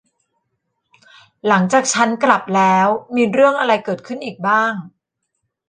[1.47, 4.73] หลังจากฉับกลับแล้ว มีเรื่องอะไรเกิดขึ้นอีกบ้าง